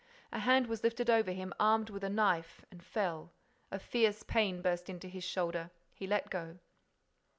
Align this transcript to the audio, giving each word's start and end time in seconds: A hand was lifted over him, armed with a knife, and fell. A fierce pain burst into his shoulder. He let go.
A 0.31 0.39
hand 0.39 0.65
was 0.65 0.81
lifted 0.83 1.11
over 1.11 1.29
him, 1.31 1.53
armed 1.59 1.91
with 1.91 2.03
a 2.03 2.09
knife, 2.09 2.65
and 2.71 2.83
fell. 2.83 3.33
A 3.69 3.77
fierce 3.77 4.23
pain 4.23 4.63
burst 4.63 4.89
into 4.89 5.07
his 5.07 5.23
shoulder. 5.23 5.69
He 5.93 6.07
let 6.07 6.31
go. 6.31 6.57